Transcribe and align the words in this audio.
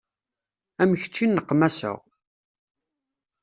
Am 0.81 0.91
kečč 1.01 1.15
i 1.23 1.25
nneqmaseɣ. 1.27 1.97